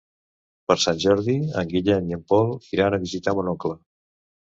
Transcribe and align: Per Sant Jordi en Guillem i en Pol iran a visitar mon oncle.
Per 0.69 0.75
Sant 0.83 1.01
Jordi 1.03 1.35
en 1.61 1.69
Guillem 1.73 2.07
i 2.13 2.17
en 2.17 2.23
Pol 2.33 2.49
iran 2.77 2.97
a 2.97 3.01
visitar 3.05 3.35
mon 3.41 3.53
oncle. 3.53 3.77